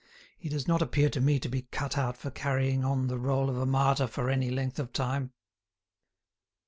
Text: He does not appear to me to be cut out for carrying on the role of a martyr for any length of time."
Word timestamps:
He 0.35 0.49
does 0.49 0.67
not 0.67 0.81
appear 0.81 1.09
to 1.11 1.21
me 1.21 1.37
to 1.37 1.47
be 1.47 1.61
cut 1.69 1.95
out 1.95 2.17
for 2.17 2.31
carrying 2.31 2.83
on 2.83 3.05
the 3.05 3.19
role 3.19 3.51
of 3.51 3.57
a 3.59 3.67
martyr 3.67 4.07
for 4.07 4.31
any 4.31 4.49
length 4.49 4.79
of 4.79 4.91
time." 4.91 5.31